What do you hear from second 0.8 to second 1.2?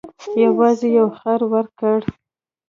یو